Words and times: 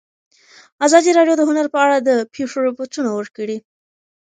ازادي 0.85 1.11
راډیو 1.17 1.35
د 1.37 1.41
هنر 1.49 1.65
په 1.73 1.77
اړه 1.85 1.97
د 2.07 2.09
پېښو 2.33 2.57
رپوټونه 2.67 3.09
ورکړي. 3.13 3.57